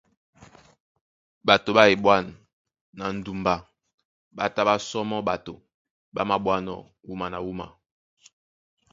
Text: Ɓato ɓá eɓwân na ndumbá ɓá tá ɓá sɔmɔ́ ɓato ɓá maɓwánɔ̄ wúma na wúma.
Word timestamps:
Ɓato 1.45 1.69
ɓá 1.77 1.83
eɓwân 1.93 2.25
na 2.97 3.03
ndumbá 3.17 3.53
ɓá 4.35 4.45
tá 4.53 4.61
ɓá 4.67 4.75
sɔmɔ́ 4.87 5.19
ɓato 5.27 5.53
ɓá 6.13 6.21
maɓwánɔ̄ 6.29 6.77
wúma 7.07 7.25
na 7.31 7.39
wúma. 7.45 7.65